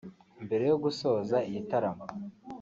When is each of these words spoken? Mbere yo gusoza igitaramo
Mbere 0.45 0.63
yo 0.71 0.77
gusoza 0.83 1.37
igitaramo 1.49 2.05